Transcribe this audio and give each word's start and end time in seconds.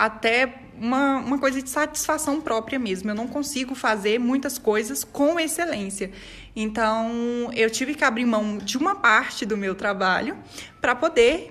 até 0.00 0.54
uma, 0.80 1.18
uma 1.18 1.38
coisa 1.38 1.60
de 1.60 1.68
satisfação 1.68 2.40
própria 2.40 2.78
mesmo. 2.78 3.10
Eu 3.10 3.14
não 3.14 3.28
consigo 3.28 3.74
fazer 3.74 4.18
muitas 4.18 4.56
coisas 4.56 5.04
com 5.04 5.38
excelência. 5.38 6.10
Então, 6.56 7.50
eu 7.54 7.68
tive 7.68 7.94
que 7.94 8.02
abrir 8.02 8.24
mão 8.24 8.56
de 8.56 8.78
uma 8.78 8.94
parte 8.94 9.44
do 9.44 9.58
meu 9.58 9.74
trabalho 9.74 10.38
para 10.80 10.94
poder 10.94 11.48